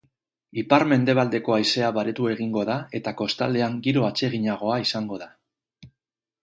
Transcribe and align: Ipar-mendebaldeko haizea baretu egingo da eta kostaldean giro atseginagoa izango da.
Ipar-mendebaldeko 0.61 1.55
haizea 1.57 1.91
baretu 1.97 2.27
egingo 2.31 2.65
da 2.71 2.79
eta 3.01 3.15
kostaldean 3.21 3.77
giro 3.89 4.09
atseginagoa 4.11 4.81
izango 4.89 5.23
da. 5.25 5.31